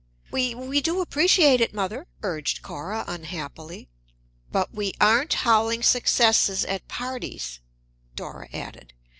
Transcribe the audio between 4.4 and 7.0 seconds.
"But we aren't howling successes at